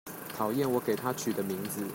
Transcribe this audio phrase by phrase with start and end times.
[0.35, 1.85] 討厭我給她取的名字